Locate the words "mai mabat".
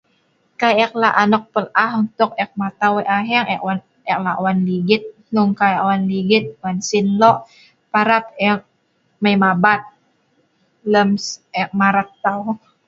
9.23-9.81